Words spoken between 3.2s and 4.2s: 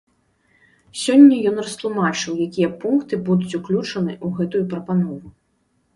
будуць уключаны